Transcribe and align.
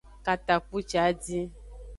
Katapucidin. 0.25 1.47